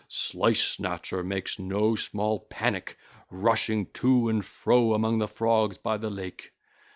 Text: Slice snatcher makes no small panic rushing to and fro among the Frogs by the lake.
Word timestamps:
Slice 0.07 0.63
snatcher 0.65 1.21
makes 1.23 1.59
no 1.59 1.93
small 1.95 2.39
panic 2.39 2.97
rushing 3.29 3.85
to 3.91 4.29
and 4.29 4.43
fro 4.43 4.95
among 4.95 5.19
the 5.19 5.27
Frogs 5.27 5.77
by 5.77 5.97
the 5.97 6.09
lake. 6.09 6.53